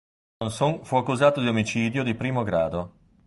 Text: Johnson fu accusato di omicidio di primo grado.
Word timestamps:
Johnson 0.39 0.83
fu 0.83 0.95
accusato 0.95 1.41
di 1.41 1.47
omicidio 1.47 2.01
di 2.01 2.15
primo 2.15 2.41
grado. 2.41 2.93